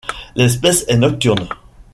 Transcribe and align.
L'espèce 0.35 0.83
est 0.89 0.97
nocturne. 0.97 1.47